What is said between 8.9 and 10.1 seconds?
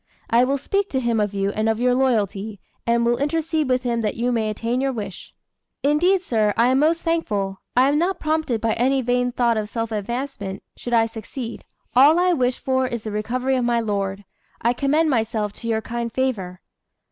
vain thought of self